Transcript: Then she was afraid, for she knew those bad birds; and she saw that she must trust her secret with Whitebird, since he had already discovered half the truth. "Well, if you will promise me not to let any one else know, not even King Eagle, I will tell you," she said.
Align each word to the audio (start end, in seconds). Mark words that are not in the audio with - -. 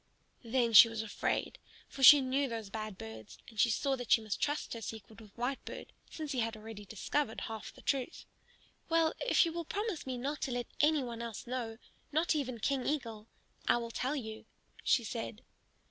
Then 0.43 0.73
she 0.73 0.89
was 0.89 1.03
afraid, 1.03 1.59
for 1.87 2.01
she 2.01 2.21
knew 2.21 2.47
those 2.49 2.71
bad 2.71 2.97
birds; 2.97 3.37
and 3.47 3.59
she 3.59 3.69
saw 3.69 3.95
that 3.97 4.11
she 4.11 4.19
must 4.19 4.41
trust 4.41 4.73
her 4.73 4.81
secret 4.81 5.21
with 5.21 5.31
Whitebird, 5.35 5.93
since 6.09 6.31
he 6.31 6.39
had 6.39 6.57
already 6.57 6.85
discovered 6.85 7.41
half 7.41 7.71
the 7.71 7.83
truth. 7.83 8.25
"Well, 8.89 9.13
if 9.19 9.45
you 9.45 9.53
will 9.53 9.63
promise 9.63 10.07
me 10.07 10.17
not 10.17 10.41
to 10.41 10.51
let 10.51 10.65
any 10.79 11.03
one 11.03 11.21
else 11.21 11.45
know, 11.45 11.77
not 12.11 12.33
even 12.35 12.57
King 12.59 12.87
Eagle, 12.87 13.27
I 13.67 13.77
will 13.77 13.91
tell 13.91 14.15
you," 14.15 14.45
she 14.83 15.03
said. 15.03 15.43